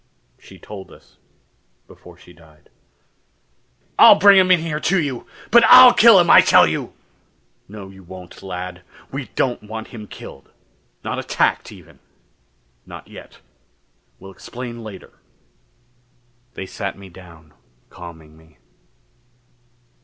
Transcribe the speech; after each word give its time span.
She 0.39 0.57
told 0.57 0.91
us 0.91 1.17
before 1.87 2.17
she 2.17 2.33
died." 2.33 2.71
"I'll 3.99 4.17
bring 4.17 4.39
him 4.39 4.49
in 4.49 4.61
here 4.61 4.79
to 4.79 4.99
you! 4.99 5.27
But 5.51 5.63
I'll 5.65 5.93
kill 5.93 6.19
him, 6.19 6.27
I 6.27 6.41
tell 6.41 6.65
you!" 6.65 6.93
"No 7.67 7.87
you 7.89 8.01
won't, 8.01 8.41
lad. 8.41 8.81
We 9.11 9.25
don't 9.35 9.61
want 9.61 9.89
him 9.89 10.07
killed, 10.07 10.49
not 11.03 11.19
attacked, 11.19 11.71
even. 11.71 11.99
Not 12.83 13.09
yet. 13.09 13.41
We'll 14.17 14.31
explain 14.31 14.83
later." 14.83 15.19
They 16.55 16.65
sat 16.65 16.97
me 16.97 17.09
down, 17.09 17.53
calming 17.91 18.35
me.... 18.35 18.57